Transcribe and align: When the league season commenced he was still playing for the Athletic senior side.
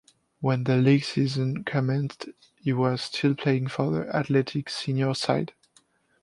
When 0.39 0.63
the 0.63 0.77
league 0.77 1.03
season 1.03 1.63
commenced 1.63 2.25
he 2.55 2.73
was 2.73 3.03
still 3.03 3.35
playing 3.35 3.67
for 3.67 3.91
the 3.91 4.09
Athletic 4.15 4.67
senior 4.67 5.13
side. 5.13 5.53